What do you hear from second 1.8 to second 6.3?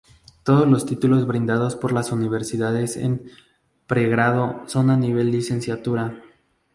las universidades en pregrado son a nivel Licenciatura.